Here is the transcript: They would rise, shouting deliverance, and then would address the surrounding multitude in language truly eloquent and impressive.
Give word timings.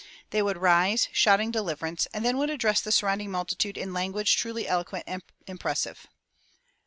They 0.31 0.41
would 0.41 0.57
rise, 0.57 1.09
shouting 1.11 1.51
deliverance, 1.51 2.07
and 2.11 2.25
then 2.25 2.39
would 2.39 2.49
address 2.49 2.81
the 2.81 2.91
surrounding 2.91 3.29
multitude 3.29 3.77
in 3.77 3.93
language 3.93 4.35
truly 4.35 4.67
eloquent 4.67 5.03
and 5.05 5.21
impressive. 5.45 6.07